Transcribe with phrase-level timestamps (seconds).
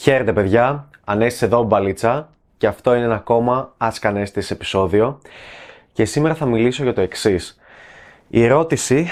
[0.00, 5.20] Χαίρετε παιδιά, Ανέστης εδώ μπαλίτσα και αυτό είναι ένα ακόμα Ask Ανέστης επεισόδιο
[5.92, 7.60] και σήμερα θα μιλήσω για το εξής.
[8.28, 9.08] Η ερώτηση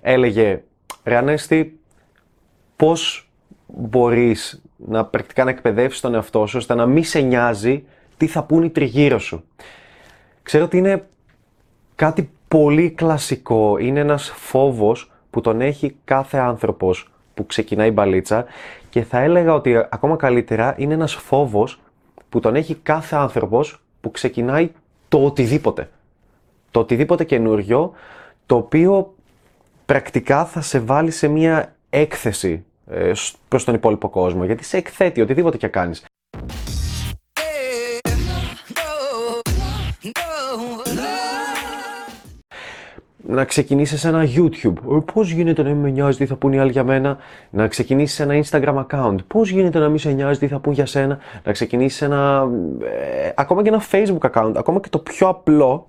[0.00, 0.62] έλεγε
[1.04, 1.80] «Ρε Ανέστη,
[2.76, 3.30] πώς
[3.66, 7.84] μπορείς να πρακτικά να εκπαιδεύσεις τον εαυτό σου ώστε να μην σε νοιάζει
[8.16, 9.44] τι θα πούν οι τριγύρω σου».
[10.42, 11.06] Ξέρω ότι είναι
[11.94, 18.44] κάτι πολύ κλασικό, είναι ένας φόβος που τον έχει κάθε άνθρωπος που ξεκινάει μπαλίτσα
[18.94, 21.80] και θα έλεγα ότι ακόμα καλύτερα είναι ένας φόβος
[22.28, 24.70] που τον έχει κάθε άνθρωπος που ξεκινάει
[25.08, 25.90] το οτιδήποτε.
[26.70, 27.92] Το οτιδήποτε καινούριο,
[28.46, 29.14] το οποίο
[29.86, 33.12] πρακτικά θα σε βάλει σε μια έκθεση ε,
[33.48, 36.04] προς τον υπόλοιπο κόσμο, γιατί σε εκθέτει οτιδήποτε και κάνεις.
[43.26, 44.76] Να ξεκινήσεις ένα YouTube.
[44.90, 47.16] Ε, Πώς γίνεται να μην με νοιάζει τι θα πούνε οι άλλοι για μένα;
[47.50, 49.16] Να ξεκινήσεις ένα Instagram account.
[49.26, 52.48] Πώς γίνεται να μην σε νοιάζει τι θα πούν για σένα; Να ξεκινήσεις ένα.
[52.82, 54.52] Ε, ακόμα και ένα Facebook account.
[54.56, 55.86] Ακόμα και το πιο απλό.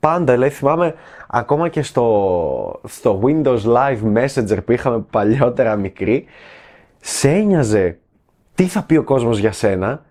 [0.00, 0.94] Πάντα, δηλαδή θυμάμαι
[1.28, 6.24] ακόμα και στο, στο Windows Live Messenger που είχαμε παλιότερα μικρή,
[7.00, 7.98] σε ένοιαζε
[8.54, 10.02] τι θα πει ο κόσμος για σένα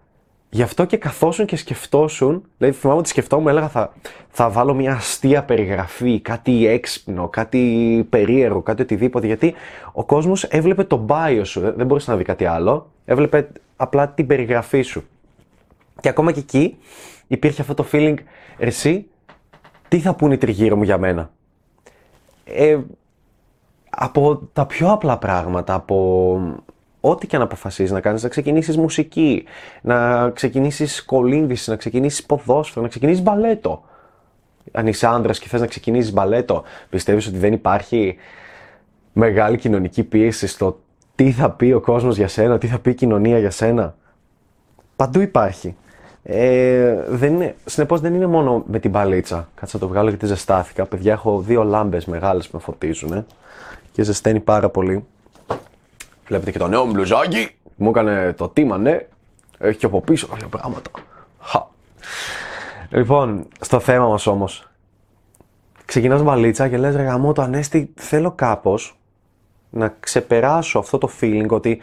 [0.51, 3.93] Γι' αυτό και καθόσουν και σκεφτόσουν, δηλαδή θυμάμαι ότι σκεφτόμουν, έλεγα θα,
[4.29, 9.53] θα βάλω μια αστεία περιγραφή, κάτι έξυπνο, κάτι περίεργο, κάτι οτιδήποτε, γιατί
[9.91, 14.27] ο κόσμος έβλεπε το bio σου, δεν μπορούσε να δει κάτι άλλο, έβλεπε απλά την
[14.27, 15.03] περιγραφή σου.
[16.01, 16.77] Και ακόμα και εκεί
[17.27, 18.15] υπήρχε αυτό το feeling,
[18.57, 19.05] εσύ,
[19.87, 21.31] τι θα πούνε οι τριγύρω μου για μένα;
[22.43, 22.77] Ε,
[23.89, 26.39] από τα πιο απλά πράγματα, από
[27.01, 29.43] ό,τι και αν αποφασίσει να κάνεις, να ξεκινήσεις μουσική,
[29.81, 33.83] να ξεκινήσεις κολύμβηση, να ξεκινήσεις ποδόσφαιρο, να ξεκινήσεις μπαλέτο.
[34.71, 38.15] Αν είσαι άντρας και θες να ξεκινήσεις μπαλέτο, πιστεύεις ότι δεν υπάρχει
[39.13, 40.79] μεγάλη κοινωνική πίεση στο
[41.15, 43.95] τι θα πει ο κόσμος για σένα, τι θα πει η κοινωνία για σένα;
[44.95, 45.75] Παντού υπάρχει.
[46.23, 49.49] Ε, δεν είναι, συνεπώς δεν είναι μόνο με την μπαλίτσα.
[49.55, 50.85] Κάτσε να το βγάλω γιατί ζεστάθηκα.
[50.85, 53.25] Παιδιά, έχω δύο λάμπες μεγάλες που με φωτίζουν
[53.91, 55.05] και ζεσταίνει πάρα πολύ.
[56.29, 57.49] Βλέπετε και το νέο μου μπλουζάκι.
[57.75, 58.99] Μου έκανε το τίμα, ναι.
[59.57, 60.89] Έχει και από πίσω κάποια πράγματα.
[61.39, 61.67] Χα.
[62.89, 64.69] Λοιπόν, στο θέμα μας όμως.
[65.85, 68.99] Ξεκινάς μπαλίτσα και λες ρε γαμό το ανέστη θέλω κάπως
[69.69, 71.81] να ξεπεράσω αυτό το feeling ότι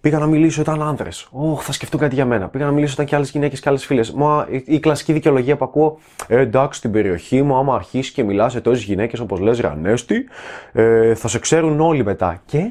[0.00, 1.08] πήγα να μιλήσω ήταν άντρε.
[1.30, 2.48] Ωχ, θα σκεφτούν κάτι για μένα.
[2.48, 4.12] Πήγα να μιλήσω ήταν και άλλες γυναίκες και άλλες φίλες.
[4.12, 8.22] Μα η, η, κλασική δικαιολογία που ακούω, ε, εντάξει, στην περιοχή μου, άμα αρχίσεις και
[8.22, 10.24] μιλάς σε τόσε γυναίκες όπως λες, Ρανέστη,
[10.72, 12.42] ε, θα σε ξέρουν όλοι μετά.
[12.46, 12.70] Και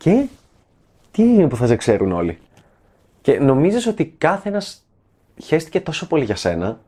[0.00, 0.26] και
[1.10, 2.38] τι είναι που θα σε ξέρουν όλοι;
[3.20, 4.84] Και νομίζεις ότι κάθε ένας
[5.42, 6.80] χέστηκε τόσο πολύ για σένα,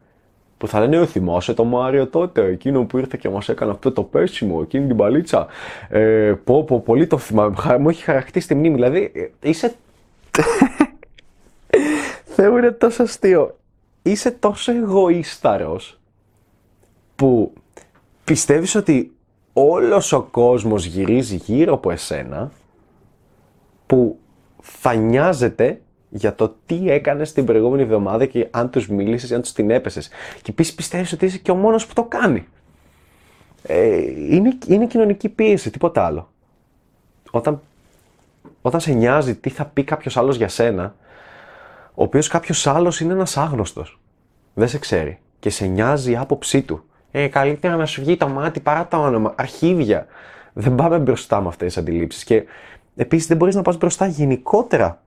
[0.59, 3.93] που θα λένε, «Ε, θυμάσαι το Μάριο τότε, εκείνο που ήρθε και μας έκανε αυτό
[3.93, 5.47] το πέσιμο, εκείνη την παλίτσα.
[5.89, 9.75] Ε, πω, πω, πολύ το θυμάμαι, μου έχει χαρακτεί στη μνήμη, δηλαδή ε, είσαι...
[12.35, 13.57] Θεού είναι τόσο αστείο.
[14.03, 16.01] Είσαι τόσο εγωίσταρος
[17.17, 17.53] που
[18.25, 19.13] πιστεύεις ότι
[19.53, 22.51] όλος ο κόσμος γυρίζει γύρω από εσένα
[23.93, 24.19] που
[24.61, 29.53] θα νοιάζεται για το τι έκανες την προηγούμενη εβδομάδα και αν τους μίλησες, αν τους
[29.53, 30.09] την έπεσες.
[30.43, 32.47] Και επίσης πιστεύεις ότι είσαι και ο μόνος που το κάνει.
[33.63, 33.97] Ε,
[34.35, 36.31] είναι, είναι κοινωνική πίεση, τίποτα άλλο.
[37.31, 37.61] Όταν,
[38.63, 40.95] όταν σε νοιάζει τι θα πει κάποιος άλλος για σένα,
[41.95, 44.01] ο οποίος κάποιος άλλος είναι ένας άγνωστος.
[44.55, 45.19] Δεν σε ξέρει.
[45.39, 46.85] Και σε νοιάζει η άποψή του.
[47.11, 49.35] Ε, καλύτερα να σου βγει το μάτι παρά το όνομα.
[49.37, 50.07] Αρχίδια.
[50.53, 52.25] Δεν πάμε μπροστά με αυτές τις αντιλήψεις.
[52.25, 52.45] Και
[52.97, 55.03] Επίσης, δεν μπορείς να πας μπροστά γενικότερα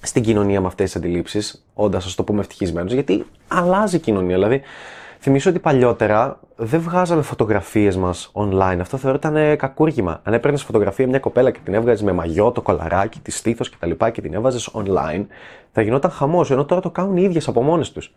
[0.00, 4.34] στην κοινωνία με αυτές τις αντιλήψεις, όντας, ας το πούμε, ευτυχισμένος, γιατί αλλάζει η κοινωνία.
[4.34, 4.62] Δηλαδή,
[5.20, 8.76] θυμίσω ότι παλιότερα δεν βγάζαμε φωτογραφίες μας online.
[8.80, 10.20] Αυτό θεωρείται ε, κακούργημα.
[10.22, 13.90] Αν έπαιρνες φωτογραφία μια κοπέλα και την έβγαζες με μαγιό, το κολαράκι, τη στήθος κτλ.
[13.90, 15.24] Και, και την έβαζες online,
[15.72, 16.50] θα γινόταν χαμός.
[16.50, 18.14] Ενώ τώρα το κάνουν οι ίδιες από μόνες τους.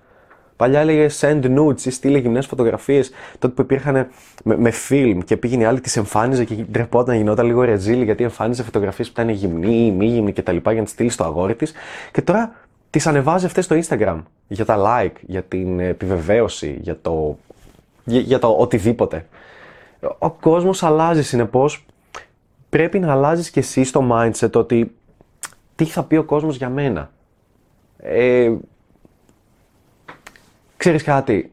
[0.55, 4.07] Παλιά έλεγε send nudes ή στείλε γυμνές φωτογραφίες τότε που υπήρχαν
[4.43, 8.23] με, με φιλμ και πήγαινε η άλλη, τις εμφάνιζε και ντρεπόταν, γινόταν λίγο ρεζίλη γιατί
[8.23, 10.55] εμφάνιζε φωτογραφίες που ήταν γυμνή ή μη γυμνή κτλ.
[10.55, 11.73] για να τις στείλει στο αγόρι της.
[12.11, 12.55] Και τώρα
[12.89, 17.37] τις ανεβάζει αυτές στο Instagram για τα like, για την επιβεβαίωση, για το,
[18.03, 19.25] για, για το οτιδήποτε.
[20.17, 21.85] Ο κόσμος αλλάζει συνεπώς.
[22.69, 24.95] Πρέπει να αλλάζεις και εσύ στο mindset ότι
[25.75, 27.11] τι θα πει ο κόσμος για μένα.
[27.97, 28.51] Ε,
[30.85, 31.51] Ξέρεις κάτι,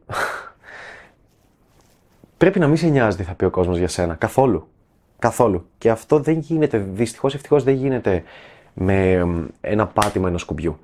[2.37, 4.69] πρέπει να μην σε νοιάζει τι θα πει ο κόσμος για σένα, καθόλου.
[5.19, 5.67] Καθόλου.
[5.79, 8.23] Και αυτό δεν γίνεται, δυστυχώς ευτυχώς δεν γίνεται
[8.75, 9.27] με
[9.61, 10.79] ένα πάτημα ενός κουμπιού.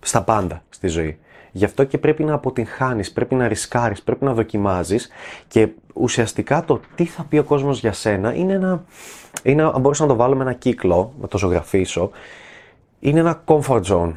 [0.00, 1.18] Στα πάντα στη ζωή.
[1.52, 5.08] Γι' αυτό και πρέπει να αποτυγχάνεις, πρέπει να ρισκάρεις, πρέπει να δοκιμάζεις
[5.48, 8.84] και ουσιαστικά το τι θα πει ο κόσμος για σένα είναι ένα,
[9.42, 12.10] είναι, αν μπορούσα να το βάλω με ένα κύκλο, να το ζωγραφίσω,
[13.00, 14.12] είναι ένα comfort zone,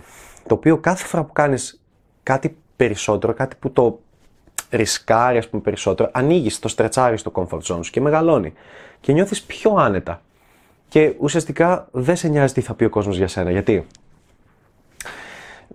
[0.47, 1.77] το οποίο κάθε φορά που κάνεις
[2.23, 3.99] κάτι περισσότερο, κάτι που το
[4.69, 8.53] ρισκάρει ας πούμε περισσότερο, ανοίγεις, το στρετσάρεις το comfort zone σου και μεγαλώνει
[8.99, 10.21] και νιώθεις πιο άνετα.
[10.87, 13.51] Και ουσιαστικά δεν σε νοιάζει τι θα πει ο κόσμος για σένα.
[13.51, 13.85] Γιατί;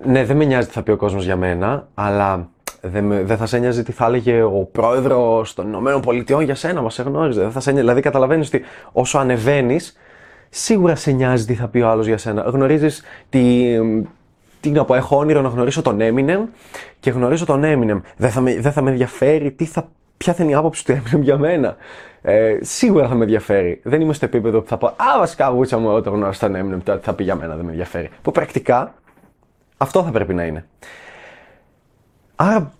[0.05, 2.49] Ναι, δεν με νοιάζει τι θα πει ο κόσμος για μένα, αλλά
[2.81, 6.83] δεν, δεν θα σε νοιάζει τι θα έλεγε ο πρόεδρος των Ηνωμένων Πολιτειών για σένα,
[6.83, 7.41] μα εγνώριζε.
[7.41, 8.63] Δεν θα σε δηλαδή, καταλαβαίνεις ότι
[8.93, 9.97] όσο ανεβαίνεις,
[10.49, 12.43] σίγουρα σε νοιάζει τι θα πει ο άλλος για σένα.
[12.43, 13.03] Γνωρίζεις
[14.69, 16.49] τι, τι να πω, έχω όνειρο να γνωρίσω τον Eminem
[17.01, 18.01] και γνωρίζω τον Eminem.
[18.17, 20.93] Δεν θα με, δεν θα με ενδιαφέρει τι θα, ποια θα είναι η άποψη του
[20.93, 21.77] Eminem για μένα.
[22.23, 23.81] Ε, σίγουρα θα με ενδιαφέρει.
[23.85, 26.83] Δεν είμαι στο επίπεδο που θα πω Α, βασικά, βούτσα μου, όταν γνώρισα τον Eminem,
[26.85, 28.11] τι θα πει για μένα, δεν με ενδιαφέρει.
[28.23, 28.95] Που πρακτικά
[29.77, 30.67] αυτό θα πρέπει να είναι.
[32.37, 32.73] Άρα,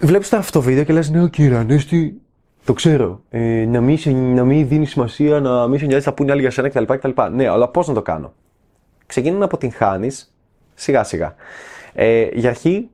[0.00, 2.20] βλέπεις τώρα αυτό το βίντεο και λες, ναι, κύριε Ανέστη,
[2.64, 3.20] το ξέρω.
[3.30, 3.98] Ε, να, μην,
[4.34, 6.82] να μην δίνεις σημασία, να μην σε νοιάζει, θα πούνε άλλοι για σένα κτλ.
[6.84, 7.10] κτλ.
[7.32, 8.32] Ναι, αλλά πώς να το κάνω.
[9.06, 10.10] Ξεκινά να αποτυγχάνει
[10.82, 11.34] σιγά σιγά.
[11.92, 12.88] Ε, για αρχή,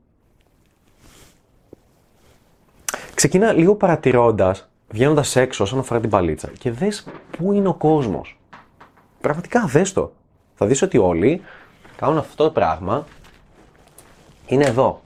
[3.15, 8.41] ξεκινά λίγο παρατηρώντας, βγαίνοντας έξω όσον αφορά την παλίτσα και δες πού είναι ο κόσμος.
[9.21, 10.13] Πραγματικά δες το.
[10.55, 11.43] Θα δεις ότι όλοι
[11.97, 13.07] κάνουν αυτό το πράγμα
[14.47, 15.03] είναι εδώ.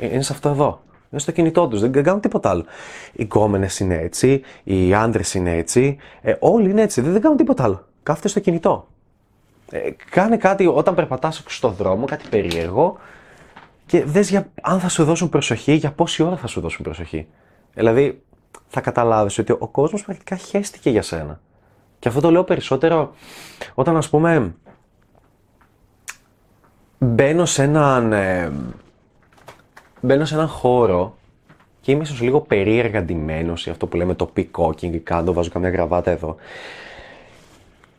[0.00, 0.82] Είναι σε αυτό εδώ.
[1.10, 1.80] Είναι στο κινητό τους.
[1.80, 2.64] Δεν κάνουν τίποτα άλλο.
[3.12, 5.96] Οι κόμενε είναι έτσι, οι άντρες είναι έτσι.
[6.20, 7.00] Ε, όλοι είναι έτσι.
[7.00, 7.86] Δεν, δεν κάνουν τίποτα άλλο.
[8.02, 8.88] Κάθεται στο κινητό.
[9.70, 12.98] Ε, κάνε κάτι όταν περπατάς στον δρόμο, κάτι περίεργο
[13.86, 17.26] και δες για, αν θα σου δώσουν προσοχή, για πόση ώρα θα σου δώσουν προσοχή.
[17.74, 18.22] Δηλαδή,
[18.68, 21.40] θα καταλάβεις ότι ο κόσμος πρακτικά χέστηκε για σένα.
[21.98, 23.14] Και αυτό το λέω περισσότερο
[23.74, 24.54] όταν, ας πούμε,
[26.98, 28.52] μπαίνω σε έναν, ε,
[30.00, 31.16] μπαίνω σε έναν χώρο
[31.80, 35.70] και είμαι ίσως λίγο περίεργα ντυμένος ή αυτό που λέμε το peacocking κάτω, βάζω καμιά
[35.70, 36.36] γραβάτα εδώ.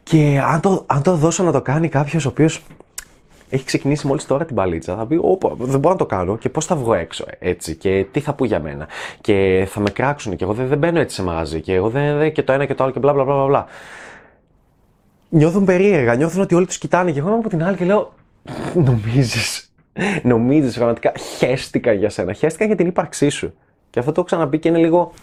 [0.10, 2.62] Και αν το, αν το δώσω να το κάνει κάποιος ο οποίος
[3.50, 6.50] έχει ξεκινήσει μόλις τώρα την παλίτσα, θα πει Ωπα, δεν μπορώ να το κάνω και
[6.50, 8.88] πώς θα βγω έξω έτσι και τι θα πω για μένα
[9.22, 12.18] και θα με κράξουν και εγώ δεν, δεν μπαίνω έτσι σε μαγαζί και εγώ δεν,
[12.18, 13.66] δεν και το ένα και το άλλο και μπλα μπλα μπλα μπλα.
[15.30, 18.14] Νιώθουν περίεργα, νιώθουν ότι όλοι τους κοιτάνε και εγώ από την άλλη και λέω
[18.74, 19.72] νομίζεις,
[20.24, 23.54] νομίζεις πραγματικά χέστηκα για σένα, χέστηκα για την ύπαρξή σου.
[23.90, 25.14] Και αυτό το έχω ξαναπεί και είναι λίγο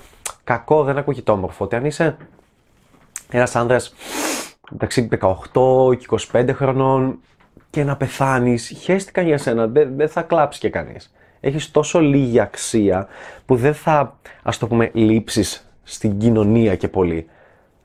[0.44, 1.64] κακό, δεν ακούγεται όμορφο.
[1.64, 2.16] Ότι αν είσαι
[3.30, 3.94] ένας άνδρας
[4.70, 7.18] μεταξύ 18 και 25 χρονών
[7.70, 11.14] και να πεθάνεις, χέστηκα για σένα, δεν, δεν θα κλάψει και κανείς.
[11.40, 13.06] Έχεις τόσο λίγη αξία
[13.46, 17.26] που δεν θα, ας το πούμε, λείψεις στην κοινωνία και πολύ.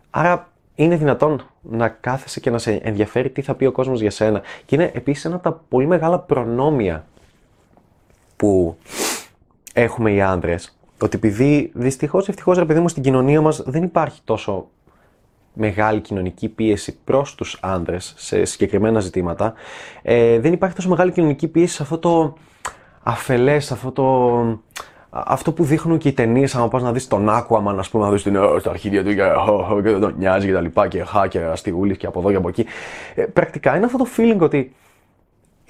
[0.10, 4.12] Άρα είναι δυνατόν να κάθεσαι και να σε ενδιαφέρει τι θα πει ο κόσμος για
[4.12, 4.42] σένα.
[4.66, 7.06] Και είναι επίσης ένα από τα πολύ μεγάλα προνόμια
[8.36, 8.78] που
[9.74, 10.78] έχουμε οι άντρες.
[11.02, 14.68] Ότι επειδή δυστυχώς, ευτυχώς ρε παιδί μου στην κοινωνία μας δεν υπάρχει τόσο
[15.54, 19.54] μεγάλη κοινωνική πίεση προς τους άντρες σε συγκεκριμένα ζητήματα,
[20.02, 22.34] ε, δεν υπάρχει τόσο μεγάλη κοινωνική πίεση σε αυτό το
[23.04, 24.60] αφελές, αυτό το
[25.14, 28.12] αυτό που δείχνουν και οι ταινίες, αν πας να δεις τον Aquaman, ας πούμε, να
[28.12, 29.24] δεις την στα αρχίδια του και,
[29.84, 32.36] και δεν τον νοιάζει και τα λοιπά και χά και αστιγούλης και από εδώ και
[32.36, 32.66] από εκεί.
[33.16, 34.76] Ε, πρακτικά είναι αυτό το feeling ότι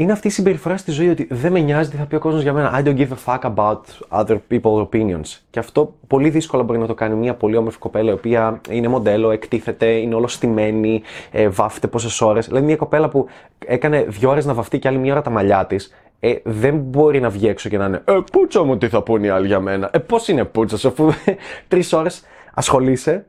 [0.02, 2.42] είναι αυτή η συμπεριφορά στη ζωή ότι δεν με νοιάζει τι θα πει ο κόσμος
[2.42, 2.82] για μένα.
[2.84, 3.82] I don't give a fuck about
[4.22, 5.40] other people's opinions.
[5.50, 8.88] Και αυτό πολύ δύσκολα μπορεί να το κάνει μια πολύ όμορφη κοπέλα η οποία είναι
[8.88, 11.02] μοντέλο, εκτίθεται, είναι όλο στημένη,
[11.32, 12.48] ε, βάφεται πόσες ώρες.
[12.48, 13.28] Δηλαδή μια κοπέλα που
[13.66, 17.20] έκανε δύο ώρες να βαφτεί και άλλη μια ώρα τα μαλλιά της ε, δεν μπορεί
[17.20, 19.60] να βγει έξω και να είναι Ε, πούτσα μου, τι θα πούνε οι άλλοι για
[19.60, 19.90] μένα.
[19.94, 21.12] Ε, πώς είναι πούτσας, αφού
[21.68, 23.26] τρεις ώρες ασχολείσαι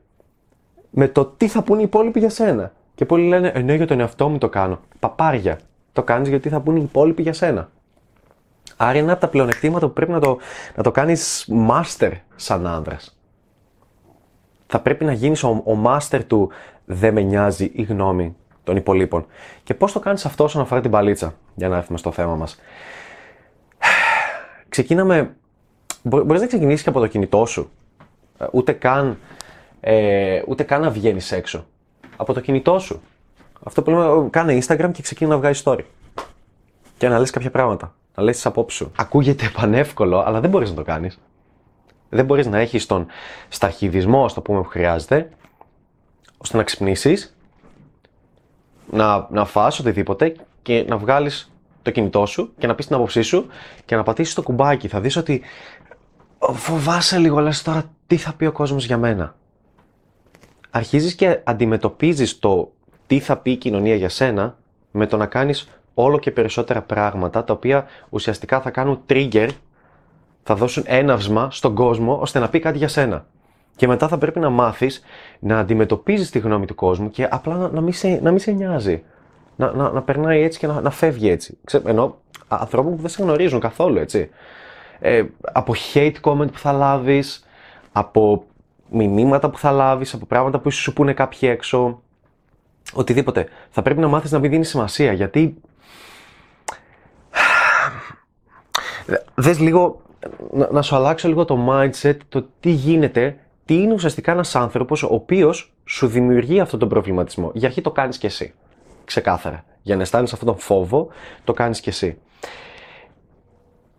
[0.89, 2.71] με το τι θα πούνε οι υπόλοιποι για σένα.
[2.95, 4.79] Και πολλοί λένε Ε, ναι, για τον εαυτό μου το κάνω.
[4.99, 5.59] Παπάρια.
[5.93, 7.69] Το κάνεις γιατί θα πούνε οι υπόλοιποι για σένα.
[8.77, 10.37] Άρα είναι από τα πλεονεκτήματα που πρέπει να το,
[10.75, 13.17] να το κάνεις master σαν άνδρας.
[14.67, 16.49] Θα πρέπει να γίνεις ο, ο master του
[16.85, 19.25] δεν με νοιάζει η γνώμη των υπολείπων.
[19.63, 22.59] Και πώς το κάνεις αυτό όσον αφορά την παλίτσα, για να έρθουμε στο θέμα μας.
[24.69, 25.35] Ξεκίναμε.
[26.01, 27.71] Μπορείς να ξεκινήσεις και από το κινητό σου.
[28.37, 29.17] Ε, ούτε καν,
[29.79, 31.65] ε, ούτε καν να βγαίνεις έξω.
[32.15, 33.01] Από το κινητό σου.
[33.63, 35.83] Αυτό που λέμε, κάνε Instagram και ξεκινά να βγάζει story.
[36.97, 37.95] Και να λες κάποια πράγματα.
[38.15, 38.91] Να λες τις απόψεις σου.
[38.95, 41.19] Ακούγεται πανεύκολο, αλλά δεν μπορείς να το κάνεις.
[42.09, 43.05] Δεν μπορείς να έχεις τον
[43.49, 45.29] σταχυδισμό, στο πούμε, που χρειάζεται,
[46.37, 47.37] ώστε να ξυπνήσεις
[48.91, 51.51] να, να φας οτιδήποτε και να βγάλεις
[51.81, 53.47] το κινητό σου και να πεις την άποψή σου
[53.85, 54.87] και να πατήσεις το κουμπάκι.
[54.87, 55.41] Θα δεις ότι
[56.39, 59.35] φοβάσαι λίγο, λες τώρα τι θα πει ο κόσμος για μένα.
[60.69, 62.71] Αρχίζεις και αντιμετωπίζεις το
[63.13, 64.57] τι θα πει η κοινωνία για σένα
[64.91, 69.49] με το να κάνεις όλο και περισσότερα πράγματα τα οποία ουσιαστικά θα κάνουν trigger,
[70.43, 73.25] θα δώσουν έναυσμα στον κόσμο ώστε να πει κάτι για σένα.
[73.75, 75.01] Και μετά θα πρέπει να μάθεις
[75.39, 78.51] να αντιμετωπίζεις τη γνώμη του κόσμου και απλά να, να, μην, σε, να μην σε
[78.51, 79.03] νοιάζει.
[79.55, 81.57] Να, να, να περνάει έτσι και να, να φεύγει έτσι.
[81.63, 82.17] Ξέ, ενώ
[82.47, 84.29] ανθρώπου που δεν σε γνωρίζουν καθόλου, έτσι.
[84.99, 87.45] Ε, από hate comment που θα λάβεις,
[87.91, 88.43] από
[88.89, 92.02] μηνύματα που θα λάβεις, από πράγματα που ίσως σου πούνε κάποιοι έξω,
[92.93, 93.47] οτιδήποτε.
[93.69, 95.55] Θα πρέπει να μάθεις να μην δίνεις σημασία, γιατί
[99.35, 100.01] δες λίγο,
[100.51, 105.03] να, να, σου αλλάξω λίγο το mindset, το τι γίνεται, τι είναι ουσιαστικά ένας άνθρωπος
[105.03, 107.51] ο οποίος σου δημιουργεί αυτόν τον προβληματισμό.
[107.53, 108.53] Για αρχή το κάνεις και εσύ,
[109.05, 109.63] ξεκάθαρα.
[109.81, 111.07] Για να αισθάνεσαι αυτόν τον φόβο,
[111.43, 112.17] το κάνεις και εσύ.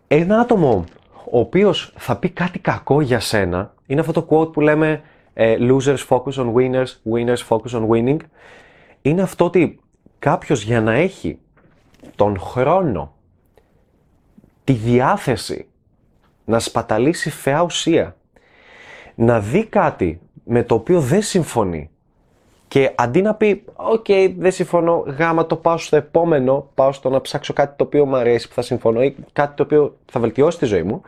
[0.09, 0.85] Ένα άτομο
[1.31, 5.03] ο οποίος θα πει κάτι κακό για σένα, είναι αυτό το quote που λέμε
[5.35, 8.17] ε, losers focus on winners, winners focus on winning.
[9.07, 9.81] Είναι αυτό ότι
[10.19, 11.39] κάποιος για να έχει
[12.17, 13.15] τον χρόνο,
[14.65, 15.67] τη διάθεση
[16.45, 18.17] να σπαταλήσει φαιά ουσία,
[19.15, 21.91] να δει κάτι με το οποίο δεν συμφωνεί
[22.69, 24.07] και αντί να πει, οκ,
[24.37, 28.17] δεν συμφωνώ, γάμα το πάω στο επόμενο, πάω στο να ψάξω κάτι το οποίο μου
[28.17, 31.03] αρέσει, που θα συμφωνώ ή κάτι το οποίο θα βελτιώσει τη ζωή μου,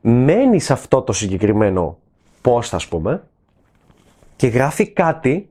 [0.00, 1.98] μένει σε αυτό το συγκεκριμένο
[2.42, 3.22] post, ας πούμε,
[4.36, 5.50] και γράφει κάτι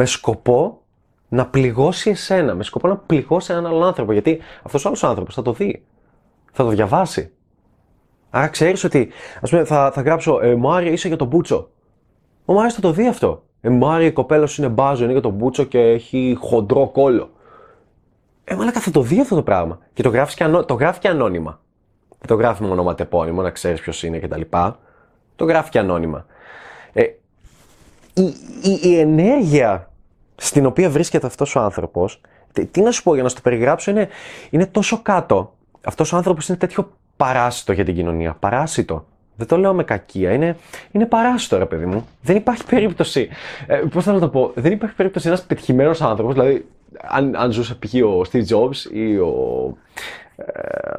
[0.00, 0.82] με σκοπό
[1.28, 4.12] να πληγώσει εσένα, με σκοπό να πληγώσει έναν άλλον άνθρωπο.
[4.12, 5.84] Γιατί αυτός ο άλλος άνθρωπος θα το δει,
[6.52, 7.32] θα το διαβάσει.
[8.30, 9.08] Άρα ξέρεις ότι,
[9.40, 11.70] ας πούμε, θα, θα γράψω, ε, μου είσαι για τον Μπούτσο.
[12.44, 13.42] Ο Μάριος θα το δει αυτό.
[13.60, 17.30] Ε, Μάρι, η κοπέλα σου είναι μπάζο, είναι για τον Μπούτσο και έχει χοντρό κόλλο.
[18.44, 19.78] Ε, μαλάκα θα το δει αυτό το πράγμα.
[19.92, 20.64] Και το γράφεις και, ανώ...
[20.64, 21.60] το γράφει και ανώνυμα.
[22.08, 24.40] Δεν το γράφει με ονοματεπώνυμο, να ξέρεις ποιος είναι κτλ.
[25.36, 26.26] Το γράφει και ανώνυμα.
[26.92, 27.02] Ε,
[28.14, 28.22] η,
[28.62, 29.89] η, η ενέργεια
[30.42, 32.20] στην οποία βρίσκεται αυτός ο άνθρωπος,
[32.52, 34.08] τι, τι, να σου πω για να σου το περιγράψω, είναι,
[34.50, 35.54] είναι τόσο κάτω.
[35.84, 38.36] Αυτός ο άνθρωπος είναι τέτοιο παράσιτο για την κοινωνία.
[38.40, 39.04] Παράσιτο.
[39.36, 40.32] Δεν το λέω με κακία.
[40.32, 40.56] Είναι,
[40.90, 42.06] είναι παράστο, ρε παιδί μου.
[42.22, 43.28] Δεν υπάρχει περίπτωση.
[43.66, 46.66] Ε, Πώς θα το πω, δεν υπάρχει περίπτωση ένας πετυχημένος άνθρωπος, δηλαδή
[47.00, 47.94] αν, αν ζούσε π.χ.
[47.94, 49.34] ο Steve Jobs ή ο,
[50.36, 50.52] ε,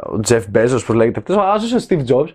[0.07, 2.29] ο Jeff Bezos, πώς λέγεται αυτός, αν ζούσε ο Steve Jobs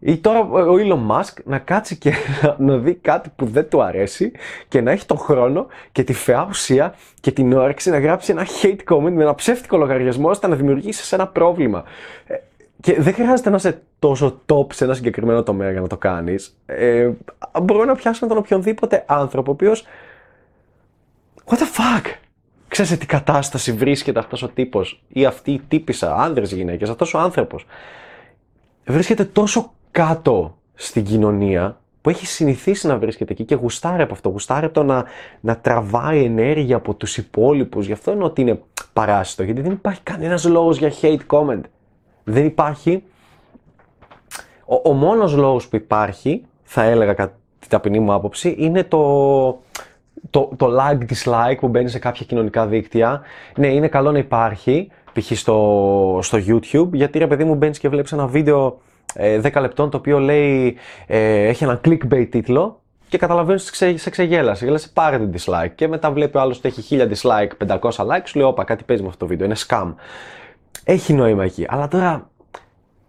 [0.00, 2.12] ή τώρα ο Elon Musk να κάτσει και
[2.58, 4.32] να, δει κάτι που δεν του αρέσει
[4.68, 8.46] και να έχει τον χρόνο και τη φαιά ουσία και την όρεξη να γράψει ένα
[8.62, 11.84] hate comment με ένα ψεύτικο λογαριασμό ώστε να δημιουργήσει ένα πρόβλημα.
[12.26, 12.34] Ε,
[12.80, 16.56] και δεν χρειάζεται να είσαι τόσο top σε ένα συγκεκριμένο τομέα για να το κάνεις.
[16.66, 17.10] Ε,
[17.62, 19.86] μπορούμε να πιάσουμε τον οποιονδήποτε άνθρωπο ο οποίος.
[21.44, 22.04] What the fuck!
[22.68, 27.14] Ξέρεις σε τι κατάσταση βρίσκεται αυτός ο τύπος ή αυτή η τύπησα, άνδρες γυναίκες, αυτός
[27.14, 27.66] ο άνθρωπος.
[28.86, 34.28] Βρίσκεται τόσο κάτω στην κοινωνία που έχει συνηθίσει να βρίσκεται εκεί και γουστάρει από αυτό.
[34.28, 35.04] Γουστάρει από το να,
[35.40, 37.86] να τραβάει ενέργεια από τους υπόλοιπους.
[37.86, 38.62] Γι' αυτό είναι ότι είναι
[38.92, 41.60] παράσιτο, γιατί δεν υπάρχει κανένας λόγος για hate comment.
[42.24, 43.02] Δεν υπάρχει.
[44.64, 49.02] Ο, ο μόνος λόγος που υπάρχει, θα έλεγα κατά την ταπεινή μου άποψη, είναι το,
[50.30, 53.20] το, το like dislike που μπαίνει σε κάποια κοινωνικά δίκτυα.
[53.56, 55.38] Ναι, είναι καλό να υπάρχει, π.χ.
[55.38, 58.80] Στο, στο YouTube, γιατί ρε παιδί μου μπαίνεις και βλέπεις ένα βίντεο
[59.14, 63.96] ε, 10 λεπτών το οποίο λέει, ε, έχει ένα clickbait τίτλο και καταλαβαίνεις ότι ξε,
[63.96, 64.64] σε ξεγέλασε.
[64.64, 65.70] Γέλασε πάρε την dislike.
[65.74, 68.84] Και μετά βλέπει ο άλλος ότι έχει 1000 dislike, 500 like, σου λέει: Όπα, κάτι
[68.84, 69.94] παίζει με αυτό το βίντεο, είναι scam
[70.90, 71.66] έχει νόημα εκεί.
[71.68, 72.30] Αλλά τώρα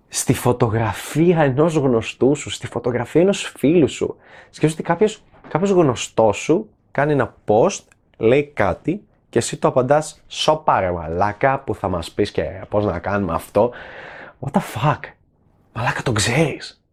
[0.08, 4.16] στη φωτογραφία ενός γνωστού σου, στη φωτογραφία ενός φίλου σου,
[4.50, 7.84] σκέφτεσαι ότι κάποιος κάποιος γνωστός σου κάνει ένα post,
[8.18, 13.00] λέει κάτι και εσύ το απαντάς σοπάρε μαλάκα που θα μας πεις και πώς να
[13.00, 13.72] κάνουμε αυτό.
[14.40, 15.00] What the fuck;
[15.80, 16.84] Μαλάκα το ξέρεις.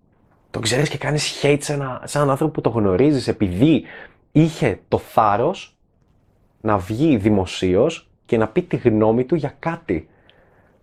[0.51, 3.85] Το ξέρεις και κάνεις hate σε, ένα, σε έναν άνθρωπο που το γνωρίζεις επειδή
[4.33, 5.77] είχε το θάρρος
[6.61, 10.09] να βγει δημοσίως και να πει τη γνώμη του για κάτι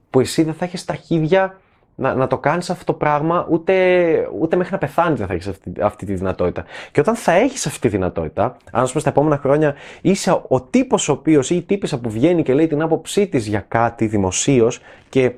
[0.10, 1.58] που εσύ δεν θα έχεις τα χίδια
[1.96, 3.74] να, να το κάνεις αυτό το πράγμα, ούτε,
[4.40, 6.66] ούτε μέχρι να πεθάνεις δεν θα έχεις αυτή, αυτή τη δυνατότητα.
[6.92, 11.10] Και όταν θα έχεις αυτή τη δυνατότητα, αν πούμε στα επόμενα χρόνια είσαι ο τύπος
[11.10, 14.80] ο οποίος ή η τύπησα που βγαίνει και λέει την άποψή της για κάτι δημοσίως
[15.10, 15.32] και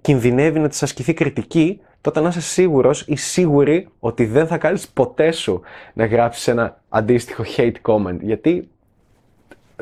[0.00, 4.88] κινδυνεύει να της ασκηθεί κριτική, τότε να είσαι σίγουρος ή σίγουρη ότι δεν θα κάνεις
[4.88, 5.60] ποτέ σου
[5.92, 8.18] να γράψεις ένα αντίστοιχο hate comment.
[8.20, 8.68] Γιατί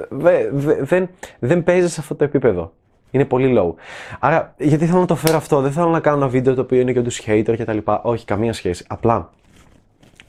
[0.09, 0.49] δεν,
[0.81, 2.73] δεν, δεν παίζεις σε αυτό το επίπεδο.
[3.11, 3.75] Είναι πολύ low.
[4.19, 6.81] Άρα, γιατί θέλω να το φέρω αυτό, δεν θέλω να κάνω ένα βίντεο το οποίο
[6.81, 8.01] είναι για τους hater και τα λοιπά.
[8.03, 8.85] Όχι, καμία σχέση.
[8.89, 9.31] Απλά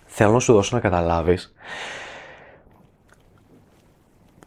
[0.06, 1.54] θέλω να σου δώσω να καταλάβεις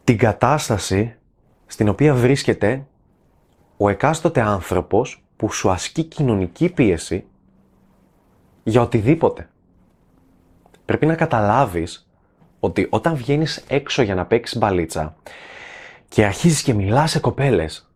[0.05, 1.17] την κατάσταση
[1.67, 2.87] στην οποία βρίσκεται
[3.77, 7.25] ο εκάστοτε άνθρωπος που σου ασκεί κοινωνική πίεση
[8.69, 9.49] για οτιδήποτε.
[10.85, 12.09] Πρέπει να καταλάβεις
[12.61, 15.17] ότι όταν βγαίνεις έξω για να παίξεις μπαλίτσα
[16.09, 17.91] και αρχίζεις και μιλάς σε κοπέλες,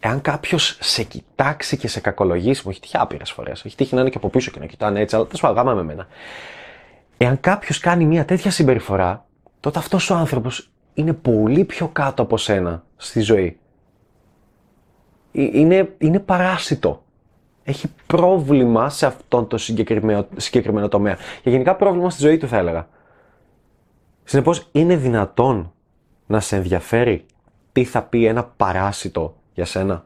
[0.00, 3.64] εάν κάποιος σε κοιτάξει και σε κακολογήσει, μου έχει τύχει άπειρες φορές.
[3.64, 5.82] Έχει τύχει να είναι και από πίσω και να κοιτάνε έτσι, αλλά τέλος πάντων, με
[5.82, 6.06] μένα.
[7.16, 9.26] Εάν κάποιος κάνει μια τέτοια συμπεριφορά,
[9.60, 13.58] τότε αυτός ο άνθρωπος είναι πολύ πιο κάτω από σένα στη ζωή.
[15.32, 17.03] Ε, είναι, είναι παράσιτο.
[17.64, 21.16] Έχει πρόβλημα σε αυτόν το συγκεκριμένο, συγκεκριμένο τομέα.
[21.42, 22.88] Και γενικά πρόβλημα στη ζωή του θα έλεγα.
[24.24, 25.72] Συνεπώς, είναι δυνατόν
[26.26, 27.26] να σε ενδιαφέρει
[27.72, 30.04] τι θα πει ένα παράσιτο για σένα;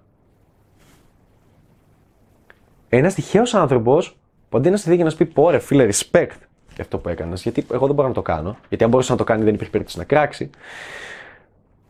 [2.89, 4.17] Ένας τυχαίος άνθρωπος
[4.49, 6.37] που αντί να στη δει και να σου πει: Πόρε, φίλε, respect
[6.75, 9.19] για αυτό που έκανες, γιατί εγώ δεν μπορώ να το κάνω, γιατί αν μπορούσε να
[9.19, 10.51] το κάνει δεν υπήρχε περίπτωση να κράξει.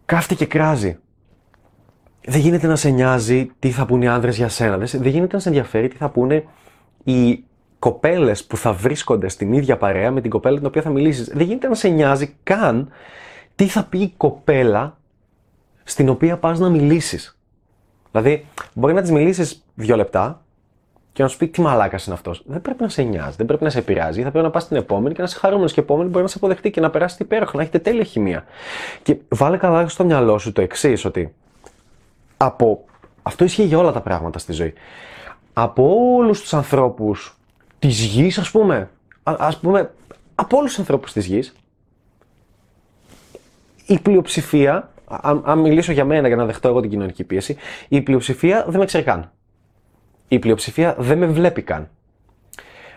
[0.04, 0.98] Κάφτει και κράζει.
[2.25, 4.76] Δεν γίνεται να σε νοιάζει τι θα πούνε οι άνδρες για σένα.
[4.76, 6.44] Δεν γίνεται να σε ενδιαφέρει τι θα πούνε
[7.04, 7.44] οι
[7.78, 11.28] κοπέλες που θα βρίσκονται στην ίδια παρέα με την κοπέλα την οποία θα μιλήσεις.
[11.28, 12.88] Δεν γίνεται να σε νοιάζει καν
[13.54, 14.96] τι θα πει η κοπέλα
[15.84, 17.38] στην οποία πας να μιλήσεις.
[18.10, 20.42] Δηλαδή, μπορεί να της μιλήσεις δύο λεπτά
[21.12, 22.42] και να σου πει τι μαλάκας είναι αυτός.
[22.46, 24.22] Δεν πρέπει να σε νοιάζει, δεν πρέπει να σε επηρεάζει.
[24.22, 26.37] Θα πρέπει να πας στην επόμενη και να σε χαρούμενος και επόμενη μπορεί να σε
[26.37, 28.44] αποδεχτεί και να περάσει υπέροχα, να έχετε τέλεια χημεία.
[29.02, 31.34] Και βάλε καλά στο μυαλό σου το εξής, ότι
[32.38, 32.85] από.
[33.23, 34.73] Αυτό ισχύει για όλα τα πράγματα στη ζωή.
[35.52, 37.37] Από όλους τους ανθρώπους
[37.78, 38.90] της γης, ας πούμε,
[39.23, 39.90] α πούμε,
[40.35, 41.54] από όλους τους ανθρώπους της γης,
[43.87, 47.57] η πλειοψηφία αν, αν μιλήσω για μένα για να δεχτώ εγώ την κοινωνική πίεση,
[47.88, 49.30] η πλειοψηφία δεν με ξέρει καν.
[50.28, 51.88] Η πλειοψηφία δεν με βλέπει καν.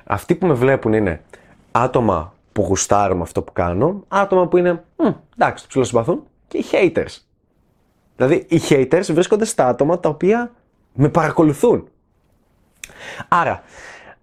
[0.03, 1.21] Αυτοί που με βλέπουν είναι
[1.71, 4.83] άτομα που γουστάρουν αυτό που κάνω, άτομα που είναι,
[5.37, 7.17] εντάξει, τους συμπαθούν, και οι haters.
[8.21, 10.51] Δηλαδή, οι haters βρίσκονται στα άτομα τα οποία
[10.93, 11.87] με παρακολουθούν.
[13.27, 13.63] Άρα,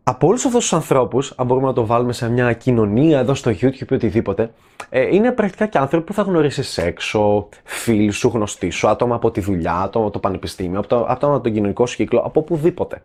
[0.02, 3.50] από όλους αυτούς τους ανθρώπους, αν μπορούμε να το βάλουμε σε μια κοινωνία εδώ στο
[3.50, 4.52] YouTube ή οτιδήποτε,
[4.88, 9.30] ε, είναι πρακτικά και άνθρωποι που θα γνωρίσεις έξω, φίλους σου, γνωστοί σου, άτομα από
[9.30, 13.02] τη δουλειά, άτομα από το πανεπιστήμιο, από, το, από τον κοινωνικό σου κύκλο, από οπουδήποτε.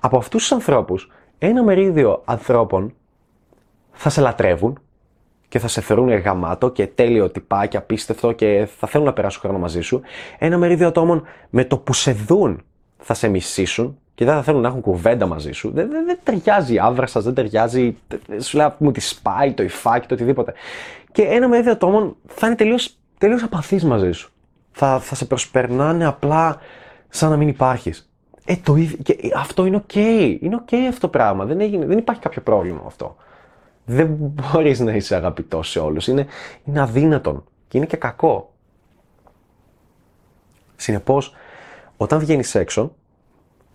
[0.00, 2.94] Από αυτούς τους ανθρώπους, ένα μερίδιο ανθρώπων
[3.92, 4.78] θα σε λατρεύουν
[5.48, 9.58] και θα σε θεωρούν γαμάτο και τέλειο τυπάκι, απίστευτο και θα θέλουν να περάσουν χρόνο
[9.58, 10.00] μαζί σου.
[10.38, 12.62] Ένα μερίδιο ατόμων με το που σε δουν
[12.98, 15.70] θα σε μισήσουν και δεν θα θέλουν να έχουν κουβέντα μαζί σου.
[15.74, 17.96] Δεν, δεν, δεν ταιριάζει η άβρα σας, δεν ταιριάζει.
[18.40, 20.54] Σου λέει μου τη σπάει, το υφάκι, το οτιδήποτε.
[21.12, 24.30] Και ένα με ατόμων θα είναι τελείως τελείως απαθή μαζί σου.
[24.72, 26.58] Θα, θα σε προσπερνάνε απλά
[27.08, 28.10] σαν να μην υπάρχεις.
[28.44, 29.94] Ε, το και αυτό είναι οκ.
[29.94, 31.44] Είναι οκ αυτό το πράγμα.
[31.44, 33.16] Δεν, έγινε, δεν υπάρχει κάποιο πρόβλημα με αυτό.
[33.86, 36.06] Δεν μπορείς να είσαι αγαπητός σε όλους.
[36.06, 36.26] Είναι,
[36.64, 37.44] είναι αδύνατον.
[37.68, 38.54] Και είναι και κακό.
[40.76, 41.34] Συνεπώς,
[41.96, 42.94] όταν βγαίνεις έξω,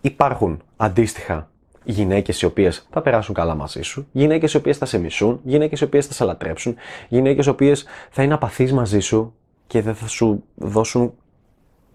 [0.00, 1.50] υπάρχουν αντίστοιχα
[1.84, 5.80] γυναίκες οι οποίες θα περάσουν καλά μαζί σου, γυναίκες οι οποίες θα σε μισούν, γυναίκες
[5.80, 6.74] οι οποίες θα σε λατρέψουν,
[7.08, 9.34] γυναίκες οι οποίες θα είναι απαθείς μαζί σου
[9.66, 11.12] και δεν θα σου δώσουν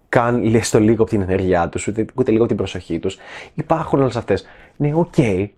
[0.08, 3.18] καν έστω λίγο από την ενέργειά τους, ούτε, ούτε λίγο από την προσοχή τους.
[3.54, 4.46] Υπάρχουν όλες αυτές.
[4.76, 5.14] Ναι, οκ.
[5.16, 5.48] Okay.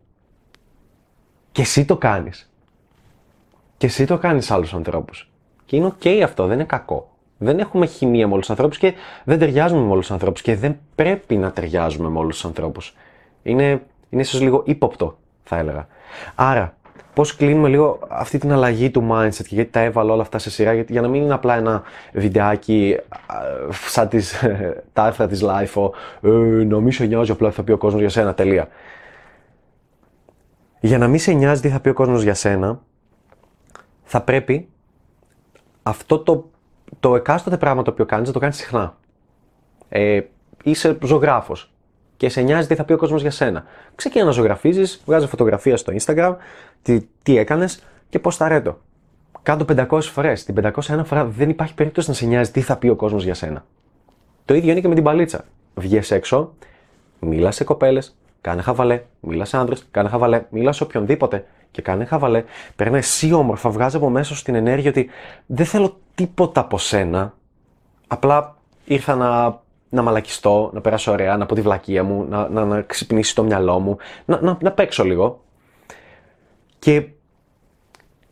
[1.52, 2.49] Και εσύ το κάνεις.
[3.80, 5.30] Και εσύ το κάνεις άλλους ανθρώπους.
[5.64, 7.10] Και είναι οκ okay αυτό, δεν είναι κακό.
[7.38, 10.56] Δεν έχουμε χημεία με όλους τους ανθρώπους και δεν ταιριάζουμε με όλους τους ανθρώπους και
[10.56, 12.96] δεν πρέπει να ταιριάζουμε με όλους τους ανθρώπους.
[13.42, 15.86] Είναι, είναι ίσως λίγο ύποπτο, θα έλεγα.
[16.34, 16.76] Άρα,
[17.14, 20.50] πώς κλείνουμε λίγο αυτή την αλλαγή του mindset και γιατί τα έβαλα όλα αυτά σε
[20.50, 22.96] σειρά, γιατί, για να μην είναι απλά ένα βιντεάκι
[23.86, 24.44] σαν τις,
[24.92, 25.90] τα άρθρα της Life,
[26.22, 26.28] ε,
[26.64, 28.68] να μην σε νοιάζει απλά τι θα πει ο κόσμος για σένα, τελεία.
[30.80, 32.80] Για να μην σε νοιάζει τι θα πει ο κόσμος για σένα,
[34.10, 34.68] θα πρέπει
[35.82, 36.50] αυτό το
[37.00, 38.96] το εκάστοτε πράγμα το οποίο κάνεις, να το κάνεις συχνά.
[39.88, 40.20] Ε,
[40.64, 41.72] είσαι ζωγράφος
[42.16, 43.64] και σε νοιάζει τι θα πει ο κόσμος για σένα.
[43.94, 46.36] Ξεκινά να ζωγραφίζεις, βγάζεις φωτογραφία στο Instagram,
[46.82, 48.80] τι, τι έκανες και πώς τα ρέτω.
[49.42, 50.44] Κάντο 500 φορές.
[50.44, 53.34] Την 501 φορά δεν υπάρχει περίπτωση να σε νοιάζει τι θα πει ο κόσμος για
[53.34, 53.64] σένα.
[54.44, 55.44] Το ίδιο είναι και με την παλίτσα.
[55.74, 56.52] Βγες έξω,
[57.20, 62.04] μίλα σε κοπέλες, κάνε χαβαλέ, μίλα σε άντρες, κάνε χαβαλέ, μίλα σε οποιονδήποτε και κάνε
[62.04, 62.44] χαβαλέ.
[62.76, 65.10] Παίρνει εσύ όμορφα, βγάζει από μέσα σου την ενέργεια ότι
[65.46, 67.34] δεν θέλω τίποτα από σένα.
[68.06, 72.64] Απλά ήρθα να, να μαλακιστώ, να περάσω ωραία, να πω τη βλακεία μου, να, να,
[72.64, 75.40] να ξυπνήσει το μυαλό μου, να, να, να παίξω λίγο.
[76.78, 77.08] Και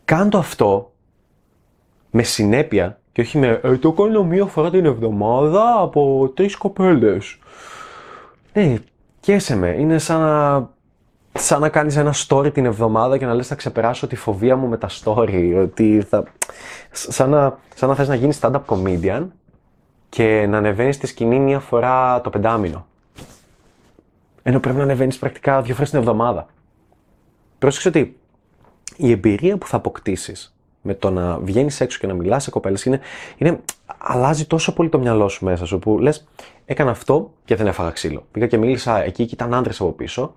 [0.05, 0.93] κάντο αυτό
[2.11, 7.39] με συνέπεια και όχι με ε, το κάνω μία φορά την εβδομάδα από τρεις κοπέλες.
[8.53, 8.75] Ναι,
[9.21, 9.69] καίσε με.
[9.69, 10.69] Είναι σαν να
[11.33, 14.69] σαν να κάνεις ένα story την εβδομάδα και να λες θα ξεπεράσω τη φοβία μου
[14.69, 15.61] με τα story.
[15.63, 16.25] Ότι θα...
[16.91, 19.27] σαν, να, σαν να θες να γίνεις stand-up comedian
[20.09, 22.87] και να ανεβαίνεις στη σκηνή μία φορά το πεντάμινο.
[24.43, 26.47] Ενώ πρέπει να ανεβαίνεις πρακτικά δύο φορές την εβδομάδα.
[27.59, 28.19] Πρόσεξε ότι
[28.97, 32.85] η εμπειρία που θα αποκτήσεις με το να βγαίνεις έξω και να μιλάς σε κοπέλες
[32.85, 33.01] είναι,
[33.37, 33.61] είναι.
[33.99, 36.29] Αλλάζει τόσο πολύ το μυαλό σου μέσα σου που λες:
[36.65, 38.27] Έκανα αυτό και δεν έφαγα ξύλο.
[38.31, 40.35] Πήγα και μίλησα εκεί και ήταν άντρες από πίσω.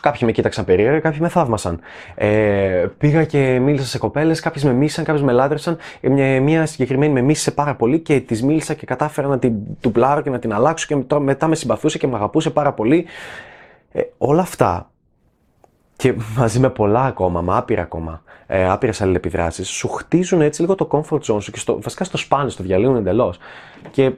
[0.00, 1.80] Κάποιοι με κοίταξαν περίεργα, κάποιοι με θαύμασαν.
[2.14, 5.76] Ε, πήγα και μίλησα σε κοπέλες, κάποιες με μίσαν, κάποιες με λάτρεψαν.
[6.00, 9.54] Ε, μια, μια συγκεκριμένη με μίσησε πάρα πολύ και της μίλησα και κατάφερα να την
[9.80, 13.06] τουπλάρω και να την αλλάξω και μετά με συμπαθούσε και με αγαπούσε πάρα πολύ.
[13.92, 14.90] Ε, όλα αυτά
[15.96, 20.74] και μαζί με πολλά ακόμα, με άπειρα ακόμα, ε, άπειρες αλληλεπιδράσεις, σου χτίζουν έτσι λίγο
[20.74, 23.38] το comfort zone σου και στο, βασικά στο σπάνι, στο διαλύουν εντελώς.
[23.90, 24.12] Και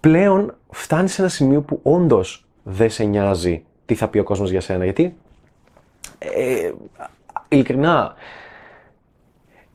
[0.00, 4.50] πλέον φτάνεις σε ένα σημείο που όντως δεν σε νοιάζει τι θα πει ο κόσμος
[4.50, 4.84] για σένα.
[4.84, 5.16] Γιατί,
[6.18, 6.70] ε,
[7.48, 8.14] ειλικρινά,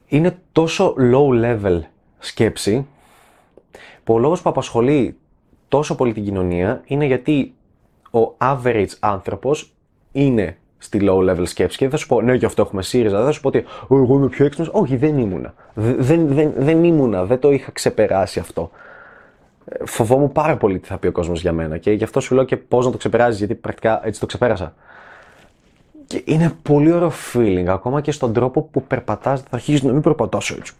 [0.08, 1.80] είναι τόσο low level
[2.20, 2.88] σκέψη
[4.04, 5.18] που ο λόγος που απασχολεί
[5.68, 7.54] τόσο πολύ την κοινωνία είναι γιατί
[8.12, 9.74] ο average άνθρωπος
[10.12, 13.18] είναι στη low level σκέψη και δεν θα σου πω ναι γι' αυτό έχουμε ΣΥΡΙΖΑ,
[13.18, 16.84] δεν θα σου πω ότι εγώ είμαι πιο έξυπνος, όχι δεν ήμουνα, δεν, δεν, δεν
[16.84, 18.72] ήμουνα, δεν το είχα ξεπεράσει αυτό.
[19.66, 22.36] Ε, φοβόμουν πάρα πολύ τι θα πει ο κόσμος για μένα και γι' αυτό σου
[22.36, 24.74] λέω και πώς να το ξεπεράσει, γιατί πρακτικά έτσι το ξεπέρασα.
[26.08, 30.02] Και είναι πολύ ωραίο feeling, ακόμα και στον τρόπο που περπατάς, θα αρχίσεις να μην
[30.02, 30.74] περπατάς έτσι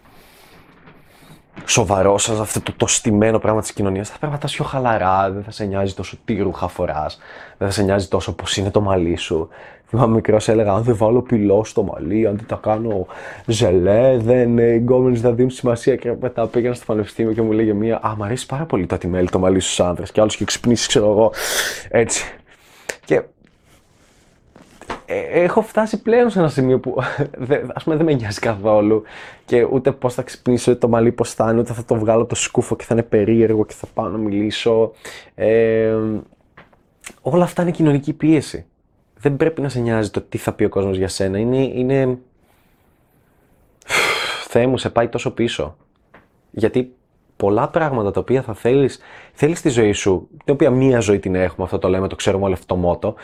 [1.66, 5.52] σοβαρός σα αυτό το, το στημένο πράγμα της κοινωνίας, θα περπατάς πιο χαλαρά, δεν θα
[5.52, 7.20] σε νοιάζει τόσο τι ρούχα φοράς,
[7.58, 9.50] δεν θα σε νοιάζει τόσο πώς είναι το μαλλί σου.
[9.88, 13.08] Θυμάμαι μικρός έλεγα: Αν δεν βάλω πυλό στο μαλλί, αν δεν τα κάνω
[13.46, 15.96] ζελέ, δεν οι γκόμενες θα δίνουν σημασία.
[15.96, 18.96] Και μετά πήγαινα στο πανεπιστήμιο και μου λέγε μία: Α, μου αρέσει πάρα πολύ το
[18.96, 20.06] ατιμέλι το μαλλί στους άντρε.
[20.12, 21.32] Και άλλο και ξυπνήσεις, ξέρω εγώ.
[21.90, 22.24] Έτσι.
[23.06, 23.22] Και
[25.06, 26.96] ε, έχω φτάσει πλέον σε ένα σημείο που
[27.76, 29.04] ας πούμε δεν με νοιάζει καθόλου
[29.46, 32.26] και ούτε πώς θα ξυπνήσω ούτε το μαλλί πώς θα είναι, ούτε θα το βγάλω
[32.26, 34.92] το σκούφο και θα είναι περίεργο και θα πάω να μιλήσω.
[35.36, 35.96] Ε,
[37.22, 38.66] όλα αυτά είναι κοινωνική πίεση.
[39.26, 41.38] Δεν πρέπει να σε νοιάζει το τι θα πει ο κόσμος για σένα.
[41.38, 42.18] Είναι, είναι...
[44.48, 45.78] Θεέ μου, σε πάει τόσο πίσω.
[46.52, 46.96] Γιατί
[47.36, 49.00] πολλά πράγματα τα οποία θα θέλεις,
[49.34, 52.46] θέλεις στη ζωή σου, την οποία μία ζωή την έχουμε, αυτό το λέμε, το ξέρουμε
[52.46, 53.16] όλο αυτό το μότο,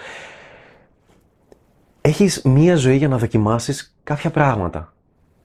[2.01, 4.93] έχεις μία ζωή για να δοκιμάσεις κάποια πράγματα.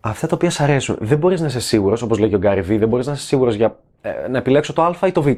[0.00, 0.96] Αυτά τα οποία σ' αρέσουν.
[1.00, 3.26] Δεν μπορείς να είσαι σίγουρος, όπως λέει και ο Γκάρι Βι, δεν μπορείς να είσαι
[3.26, 5.28] σίγουρος για ε, να επιλέξω το Α ή το Β.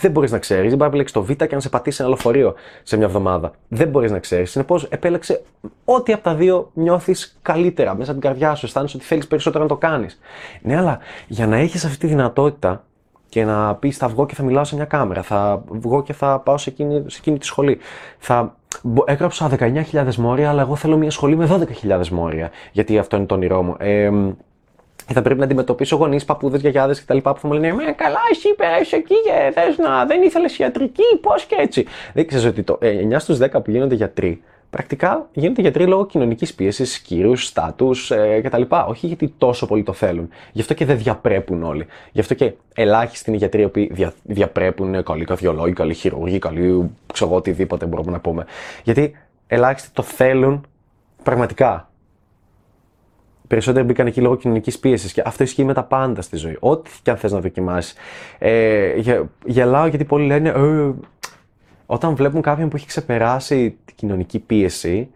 [0.00, 0.68] Δεν μπορείς να ξέρεις.
[0.68, 3.52] Δεν μπορεί να επιλέξεις το Β και να σε πατήσει ένα λεωφορείο σε μια εβδομάδα.
[3.68, 4.50] Δεν μπορείς να ξέρεις.
[4.50, 5.42] Συνεπώς, επέλεξε
[5.84, 8.66] ό,τι από τα δύο νιώθεις καλύτερα μέσα από την καρδιά σου.
[8.66, 10.20] Αισθάνεσαι ότι θέλεις περισσότερο να το κάνεις.
[10.62, 12.84] Ναι, αλλά για να έχεις αυτή τη δυνατότητα
[13.28, 16.38] και να πεις θα βγω και θα μιλάω σε μια κάμερα, θα βγω και θα
[16.38, 17.78] πάω σε εκείνη, σε εκείνη τη σχολή.
[18.18, 18.56] Θα
[19.04, 22.50] έγραψα 19.000 μόρια, αλλά εγώ θέλω μια σχολή με 12.000 μόρια.
[22.72, 23.76] Γιατί αυτό είναι το όνειρό μου.
[23.78, 24.10] Ε,
[25.12, 27.18] θα πρέπει να αντιμετωπίσω γονείς, παππούδες, γιαγιάδες κτλ.
[27.18, 31.18] που θα μου λένε Με καλά, εσύ πέρασε εκεί και θες να δεν ήθελες ιατρική,
[31.20, 31.86] πώς και έτσι.
[32.12, 34.42] Δεν ξέρεις ότι το 9 ε, στους 10 που γίνονται γιατροί
[34.74, 38.62] πρακτικά γίνονται γιατροί λόγω κοινωνικής πίεσης, κύρου, στάτους ε, κτλ.
[38.88, 40.28] Όχι γιατί τόσο πολύ το θέλουν.
[40.52, 41.86] Γι' αυτό και δεν διαπρέπουν όλοι.
[42.12, 46.38] Γι' αυτό και ελάχιστοι είναι οι γιατροί οι οποίοι δια, διαπρέπουν καλοί καρδιολόγοι, καλοί χειρούργοι,
[46.38, 48.46] καλοί ξέρω οτιδήποτε μπορούμε να πούμε.
[48.84, 50.66] Γιατί ελάχιστοι το θέλουν
[51.22, 51.88] πραγματικά.
[53.46, 56.56] Περισσότεροι μπήκαν εκεί λόγω κοινωνικής πίεσης και αυτό ισχύει με τα πάντα στη ζωή.
[56.60, 57.94] Ό,τι και αν θες να δοκιμάσεις.
[58.38, 58.92] Ε,
[59.44, 60.90] γελάω γιατί πολλοί λένε ε,
[61.86, 65.10] όταν βλέπουν κάποιον που έχει ξεπεράσει την κοινωνική πίεση,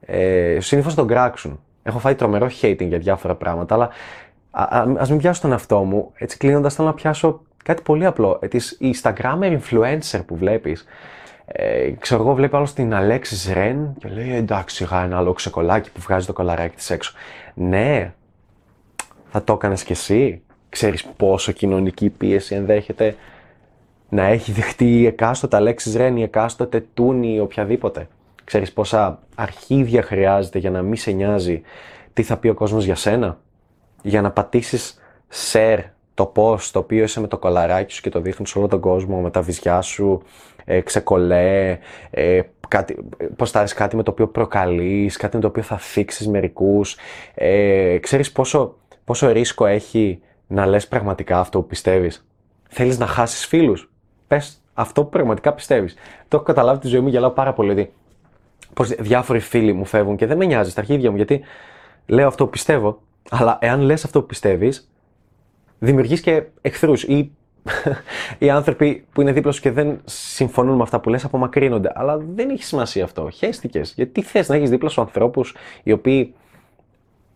[0.00, 1.60] ε, συνήθως τον κράξουν.
[1.82, 3.88] Έχω φάει τρομερό hating για διάφορα πράγματα, αλλά
[5.00, 6.12] α μην πιάσω τον εαυτό μου.
[6.14, 8.38] Έτσι κλείνοντας, θέλω να πιάσω κάτι πολύ απλό.
[8.40, 10.84] Ε, τις Instagrammer influencer που βλέπεις.
[11.46, 15.90] Ε, ξέρω εγώ, βλέπει άλλο την Αλέξη Ρεν και λέει εντάξει, είχα ένα άλλο ξεκολάκι
[15.90, 17.12] που βγάζει το κολαράκι της έξω.
[17.54, 18.12] Ναι,
[19.30, 20.42] θα το έκανες κι εσύ.
[20.68, 23.16] Ξέρεις πόσο κοινωνική πίεση ενδέχεται
[24.08, 28.08] να έχει δεχτεί η εκάστοτε Αλέξης Ρέν, η εκάστοτε Τούνη ή οποιαδήποτε.
[28.44, 31.62] Ξέρεις πόσα αρχίδια χρειάζεται για να μην σε νοιάζει
[32.12, 33.38] τι θα πει ο κόσμος για σένα;
[34.02, 35.00] Για να πατήσεις
[35.52, 35.78] share
[36.14, 38.80] το post το οποίο είσαι με το κολαράκι σου και το δείχνεις σε όλο τον
[38.80, 40.22] κόσμο με τα βυζιά σου,
[40.64, 41.78] ε, ξεκολέ,
[42.10, 42.40] ε,
[42.74, 42.96] κάτι,
[43.36, 46.96] ποστάρεις κάτι με το οποίο προκαλείς, κάτι με το οποίο θα θίξεις μερικούς.
[47.34, 52.26] Ε, ξέρεις πόσο, πόσο ρίσκο έχει να λες πραγματικά αυτό που πιστεύεις;
[52.68, 53.90] Θέλεις να χάσεις φίλους;
[54.26, 55.94] Πες αυτό που πραγματικά πιστεύεις.
[56.28, 57.70] Το έχω καταλάβει τη ζωή μου, γελάω πάρα πολύ.
[57.72, 57.92] Δηλαδή,
[58.74, 61.40] πως διάφοροι φίλοι μου φεύγουν και δεν με νοιάζει στα αρχίδια μου γιατί
[62.06, 64.90] λέω αυτό που πιστεύω, αλλά εάν λες αυτό που πιστεύεις,
[65.78, 67.32] δημιουργείς και εχθρούς ή
[68.38, 71.92] οι άνθρωποι που είναι δίπλα σου και δεν συμφωνούν με αυτά που λες απομακρύνονται.
[71.94, 73.28] Αλλά δεν έχει σημασία αυτό.
[73.30, 73.92] Χαίστηκες.
[73.96, 76.34] Γιατί θες να έχεις δίπλα σου ανθρώπους οι οποίοι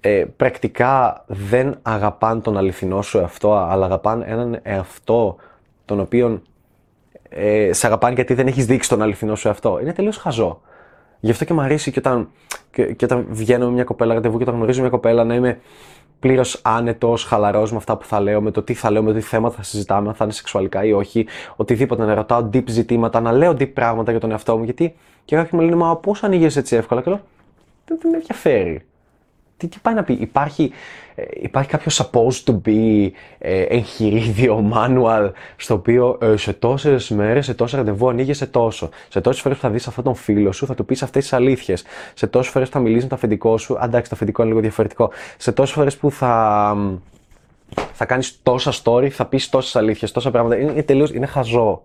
[0.01, 5.37] ε, πρακτικά δεν αγαπάνε τον αληθινό σου εαυτό, αλλά αγαπάνε έναν εαυτό
[5.85, 6.43] τον οποίον
[7.29, 9.79] ε, σε αγαπάνε γιατί δεν έχεις δείξει τον αληθινό σου αυτό.
[9.81, 10.61] Είναι τελείως χαζό.
[11.21, 12.29] Γι' αυτό και μου αρέσει και όταν,
[12.71, 15.61] και, και όταν βγαίνω με μια κοπέλα ραντεβού και όταν γνωρίζω μια κοπέλα να είμαι
[16.21, 19.19] πλήρως άνετος, χαλαρός με αυτά που θα λέω, με το τι θα λέω, με το
[19.19, 21.27] τι θέματα θα συζητάμε, αν θα είναι σεξουαλικά ή όχι,
[21.57, 24.65] οτιδήποτε, να ρωτάω deep ζητήματα, να λέω deep πράγματα για τον εαυτό μου.
[24.65, 27.21] Γιατί και κάποιοι μου λένε, Μα πώς ανοίγεις έτσι εύκολα, και λέω,
[27.85, 28.87] Δεν, δεν με ενδιαφέρει.
[29.59, 30.73] Τι, τι πάει να πει, υπάρχει,
[31.15, 37.45] ε, υπάρχει κάποιος supposed to be ε, εγχειρίδιο, manual, στο οποίο ε, σε τόσες μέρες,
[37.45, 38.89] σε τόσα ραντεβού ανοίγεσαι τόσο.
[39.09, 41.33] Σε τόσες φορές που θα δεις αυτόν τον φίλο σου, θα του πεις αυτές τις
[41.33, 41.85] αλήθειες.
[42.15, 44.63] Σε τόσες φορές που θα μιλήσει με το αφεντικό σου, αντάξει, το αφεντικό είναι λίγο
[44.63, 45.11] διαφορετικό.
[45.37, 46.77] Σε τόσες φορές που θα,
[47.93, 50.57] θα κάνεις τόσα story, θα πεις τόσες αλήθειες, τόσα πράγματα.
[50.57, 51.83] Είναι, είναι τελείως, είναι χαζό.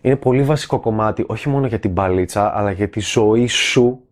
[0.00, 4.02] Είναι πολύ βασικό κομμάτι, όχι μόνο για την μπαλίτσα, αλλά για τη ζωή σου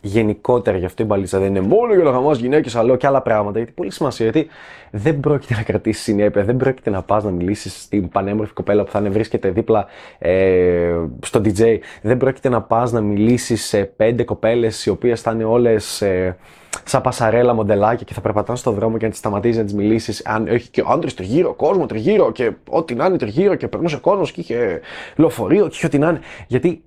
[0.00, 3.22] γενικότερα γι' αυτό η μπαλίτσα δεν είναι μόνο για να χαμάς γυναίκες, αλλά και άλλα
[3.22, 3.58] πράγματα.
[3.58, 4.48] Γιατί πολύ σημασία, γιατί
[4.90, 8.90] δεν πρόκειται να κρατήσεις συνέπεια, δεν πρόκειται να πας να μιλήσεις στην πανέμορφη κοπέλα που
[8.90, 9.86] θα είναι βρίσκεται δίπλα
[10.18, 15.30] ε, στο DJ, δεν πρόκειται να πας να μιλήσεις σε πέντε κοπέλες οι οποίες θα
[15.30, 16.36] είναι όλες ε,
[16.84, 20.26] σαν πασαρέλα μοντελάκια και θα περπατάνε στον δρόμο και να τις σταματήσεις να τις μιλήσεις.
[20.26, 24.32] Αν έχει και άντρε τριγύρω, κόσμος τριγύρω και ό,τι να είναι τριγύρω και περνούσε κόσμος
[24.32, 24.80] και είχε
[25.16, 26.20] λεωφορείο και είχε ό,τι να είναι.
[26.46, 26.82] Γιατί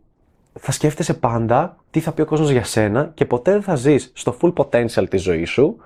[0.60, 4.12] θα σκέφτεσαι πάντα τι θα πει ο κόσμος για σένα και ποτέ δεν θα ζεις
[4.14, 5.78] στο full potential της ζωής σου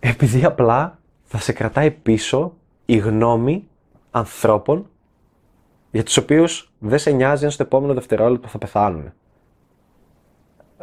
[0.00, 3.68] επειδή απλά θα σε κρατάει πίσω η γνώμη
[4.10, 4.88] ανθρώπων
[5.90, 9.12] για τους οποίους δεν σε νοιάζει αν στο επόμενο δευτερόλεπτο θα πεθάνουν.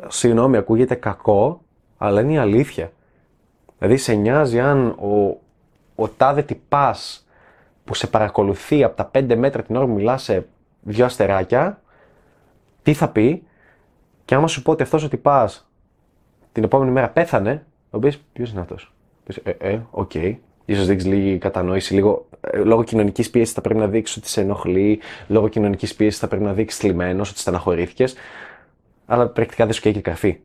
[0.07, 1.61] Συγγνώμη, ακούγεται κακό,
[1.97, 2.91] αλλά είναι η αλήθεια.
[3.77, 5.37] Δηλαδή σε νοιάζει αν ο,
[5.95, 7.27] ο τάδε τυπάς
[7.83, 10.47] που σε παρακολουθεί από τα 5 μέτρα την ώρα που μιλάς σε
[10.81, 11.81] δυο αστεράκια,
[12.85, 13.43] τι θα πει
[14.25, 15.51] και άμα σου πω ότι αυτός ο τυπάς
[16.51, 18.93] την επόμενη μέρα πέθανε, θα πει ποιος είναι αυτός;
[19.43, 20.11] Ε, ε, οκ.
[20.13, 20.35] Okay.
[20.75, 22.27] Θα δείξεις λίγη κατανόηση, λίγο.
[22.41, 26.27] Ε, λόγω κοινωνικής πίεσης θα πρέπει να δείξεις ότι σε ενοχλεί, λόγω κοινωνικής πίεσης θα
[26.27, 28.15] πρέπει να δείξεις θλιμμένος, ότι στεναχωρήθηκες.
[29.05, 30.39] Αλλά πρακτικά δεν σου καίγεται καρφί.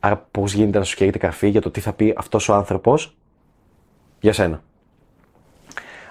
[0.00, 3.16] Άρα, πώς γίνεται να σου καίγεται καρφί για το τι θα πει αυτός ο άνθρωπος
[4.20, 4.62] για σένα;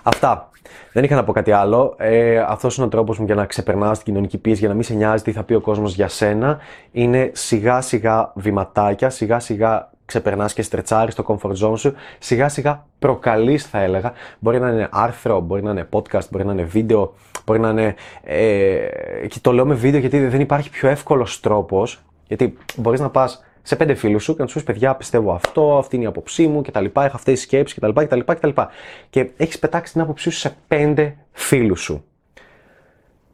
[0.07, 0.49] Αυτά.
[0.93, 1.93] Δεν είχα να πω κάτι άλλο.
[1.97, 4.83] Ε, Αυτός είναι ο τρόπος μου για να ξεπερνά την κοινωνική πίεση, για να μην
[4.83, 6.57] σε νοιάζει τι θα πει ο κόσμος για σένα.
[6.91, 12.85] Είναι σιγά σιγά βηματάκια, σιγά σιγά ξεπερνάς και στρετσάρεις το comfort zone σου, σιγά σιγά
[12.99, 14.13] προκαλείς, θα έλεγα.
[14.39, 17.13] Μπορεί να είναι άρθρο, μπορεί να είναι podcast, μπορεί να είναι βίντεο,
[17.45, 17.95] μπορεί να είναι.
[18.23, 18.77] Ε,
[19.27, 22.01] και το λέω με βίντεο γιατί δεν υπάρχει πιο εύκολος τρόπος.
[22.27, 25.77] Γιατί μπορείς να πας σε πέντε φίλους σου και να τους πεις: Παιδιά, πιστεύω αυτό,
[25.77, 26.85] αυτή είναι η άποψή μου κτλ.
[26.85, 27.89] Έχω αυτές τις σκέψεις κτλ.
[28.03, 28.49] κτλ, κτλ.
[29.09, 32.03] Και έχεις πετάξει την άποψή σου σε πέντε φίλους σου.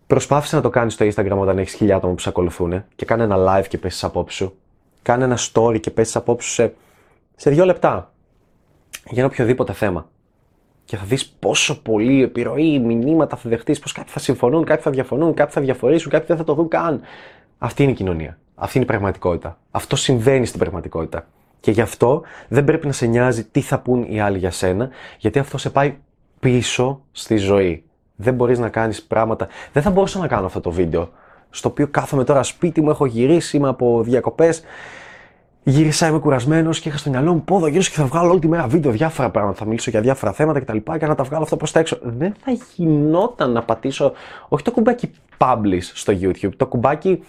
[0.08, 3.24] Προσπάθησε να το κάνεις στο Instagram όταν έχεις χιλιάδε άτομα που σε ακολουθούν και κάνε
[3.24, 4.56] ένα live και πέσει απόψη σου.
[5.02, 6.74] Κάνε ένα story και πέσει απόψη σου σε,
[7.36, 8.14] σε δύο λεπτά.
[9.10, 10.10] Για ένα οποιοδήποτε θέμα.
[10.86, 14.92] Και θα δεις πόσο πολύ επιρροή, μηνύματα θα δεχτείς, πως κάποιοι θα συμφωνούν, κάποιοι θα
[14.92, 17.02] διαφωνούν, κάποιοι θα διαφορήσουν, κάποιοι δεν θα το δουν καν.
[17.58, 18.38] Αυτή είναι η κοινωνία.
[18.56, 19.58] Αυτή είναι η πραγματικότητα.
[19.72, 21.26] Αυτό συμβαίνει στην πραγματικότητα.
[21.60, 24.90] Και γι' αυτό δεν πρέπει να σε νοιάζει τι θα πούν οι άλλοι για σένα,
[25.18, 25.98] γιατί αυτό σε πάει
[26.40, 27.84] πίσω στη ζωή.
[28.16, 29.48] Δεν μπορείς να κάνεις πράγματα.
[29.74, 31.10] Δεν θα μπορούσα να κάνω αυτό το βίντεο.
[31.50, 34.64] Στο οποίο κάθομαι τώρα σπίτι μου, έχω γυρίσει, είμαι από διακοπές.
[35.64, 38.48] Γύρισα, είμαι κουρασμένος και είχα στο μυαλό μου πόδο γύρω και θα βγάλω όλη τη
[38.48, 39.58] μέρα βίντεο, διάφορα πράγματα.
[39.58, 40.78] Θα μιλήσω για διάφορα θέματα κτλ.
[40.78, 41.98] Και, και να τα βγάλω αυτά προς τα έξω.
[42.02, 44.14] Δεν θα γινόταν να πατήσω,
[44.48, 47.24] όχι το κουμπάκι publish στο YouTube, το κουμπάκι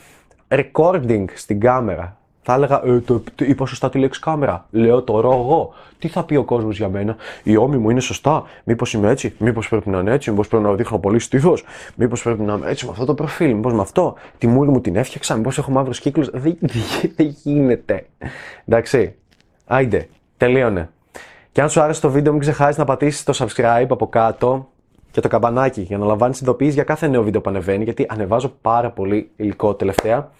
[0.52, 2.16] recording στην κάμερα.
[2.44, 4.66] Θα έλεγα, ε, το, το, είπα σωστά τη λέξη κάμερα.
[4.70, 5.74] Λέω τώρα εγώ.
[5.98, 8.42] Τι θα πει ο κόσμος για μένα; Η ώμη μου είναι σωστά.
[8.64, 12.22] Μήπως είμαι έτσι; Μήπως πρέπει να είναι έτσι; Μήπως πρέπει να δείχνω πολύ στήθος; Μήπως
[12.22, 14.96] πρέπει να είμαι έτσι με αυτό το προφίλ; Μήπως με αυτό; Τη μούρη μου την
[14.96, 16.56] έφτιαξα; Μήπως έχω μαύρους κύκλους; Δεν,
[17.16, 18.06] δεν γίνεται.
[18.64, 19.14] Εντάξει.
[19.66, 20.08] Άιντε.
[20.36, 20.90] Τελείωνε.
[21.52, 24.71] Και αν σου άρεσε το βίντεο, μην ξεχάσεις να πατήσεις το subscribe από κάτω
[25.12, 28.52] και το καμπανάκι για να λαμβάνεις ειδοποιήσεις για κάθε νέο βίντεο που ανεβαίνει, γιατί ανεβάζω
[28.60, 30.30] πάρα πολύ υλικό τελευταία.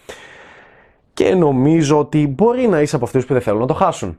[1.13, 4.17] Και νομίζω ότι μπορεί να είσαι από αυτούς που δεν θέλουν να το χάσουν.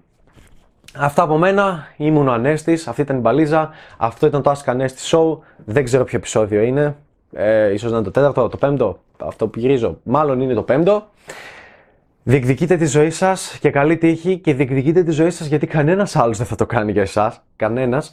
[0.97, 1.87] Αυτά από μένα.
[1.97, 2.89] Ήμουν ο Ανέστης.
[2.89, 3.71] Αυτή ήταν η μπαλίζα.
[3.97, 5.39] Αυτό ήταν το Ask Ανέστη Show.
[5.65, 6.97] Δεν ξέρω ποιο επεισόδιο είναι.
[7.33, 8.99] Ε, ίσως να είναι το τέταρτο, το πέμπτο.
[9.25, 9.99] Αυτό που γυρίζω.
[10.03, 11.07] Μάλλον είναι το πέμπτο.
[12.23, 16.39] Διεκδικείτε τη ζωή σας και καλή τύχη και διεκδικείτε τη ζωή σας γιατί κανένας άλλος
[16.39, 17.43] δεν θα το κάνει για εσάς.
[17.57, 18.13] Κανένας.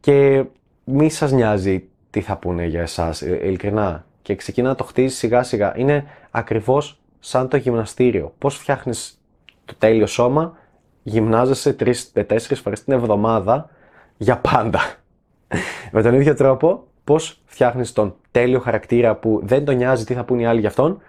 [0.00, 0.44] Και
[0.90, 4.04] μη σας νοιάζει τι θα πούνε για εσάς, ε, ειλικρινά.
[4.22, 5.72] Και ξεκινά να το χτίζει σιγά σιγά.
[5.76, 8.34] Είναι ακριβώς σαν το γυμναστήριο.
[8.38, 9.20] Πώς φτιάχνεις
[9.64, 10.56] το τέλειο σώμα,
[11.02, 13.70] γυμνάζεσαι τρει-τέσσερι φορές την εβδομάδα
[14.16, 14.80] για πάντα.
[15.92, 20.24] Με τον ίδιο τρόπο, πώς φτιάχνεις τον τέλειο χαρακτήρα που δεν τον νοιάζει τι θα
[20.24, 21.02] πούνε οι άλλοι για αυτόν,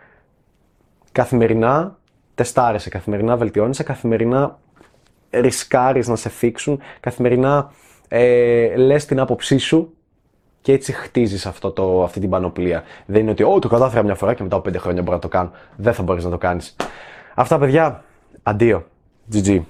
[1.11, 1.97] καθημερινά
[2.35, 4.59] τεστάρεσαι, καθημερινά βελτιώνεσαι, καθημερινά
[5.29, 7.71] ρισκάρεις να σε φίξουν, καθημερινά
[8.11, 9.93] ε, λες την άποψή σου
[10.61, 12.83] Και έτσι χτίζεις αυτή την πανοπλία.
[13.05, 15.21] Δεν είναι ότι, Ω, το κατάφερα μια φορά και μετά από 5 χρόνια μπορώ να
[15.21, 15.51] το κάνω.
[15.75, 16.75] Δεν θα μπορείς να το κάνεις.
[17.35, 18.03] Αυτά, παιδιά.
[18.43, 18.85] Αντίο.
[19.33, 19.61] GG.